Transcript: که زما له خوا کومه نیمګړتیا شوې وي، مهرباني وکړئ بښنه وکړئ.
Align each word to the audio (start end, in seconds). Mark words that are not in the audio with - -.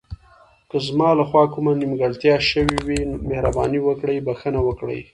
که 0.69 0.77
زما 0.87 1.09
له 1.19 1.23
خوا 1.29 1.43
کومه 1.53 1.71
نیمګړتیا 1.81 2.35
شوې 2.51 2.77
وي، 2.87 2.99
مهرباني 3.29 3.79
وکړئ 3.83 4.17
بښنه 4.27 4.59
وکړئ. 4.63 4.99